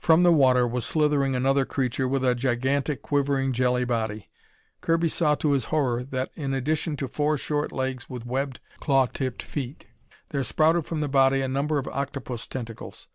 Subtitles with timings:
[0.00, 4.28] From the water was slithering another creature with a gigantic, quivering, jelly body.
[4.80, 9.06] Kirby saw to his horror that, in addition to four short legs with webbed, claw
[9.06, 9.86] tipped feet,
[10.30, 13.06] there sprouted from the body a number of octopus tentacles.